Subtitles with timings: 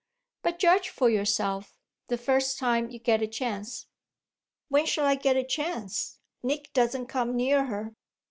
[0.41, 1.75] But judge for yourself
[2.07, 3.85] the first time you get a chance."
[4.67, 6.17] "When shall I get a chance?
[6.41, 7.93] Nick doesn't come near her."